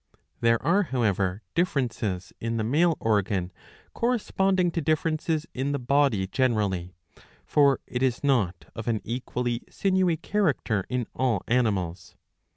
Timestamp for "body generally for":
5.79-7.81